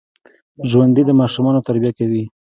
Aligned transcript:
ژوندي 0.69 1.03
د 1.05 1.11
ماشومانو 1.21 1.65
تربیه 1.67 1.91
کوي 1.97 2.23